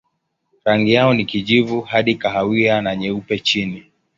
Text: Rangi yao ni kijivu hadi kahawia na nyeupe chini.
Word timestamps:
Rangi 0.65 0.93
yao 0.93 1.13
ni 1.13 1.25
kijivu 1.25 1.81
hadi 1.81 2.15
kahawia 2.15 2.81
na 2.81 2.95
nyeupe 2.95 3.39
chini. 3.39 3.83